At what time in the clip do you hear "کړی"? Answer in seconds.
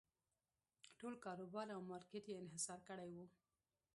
2.89-3.09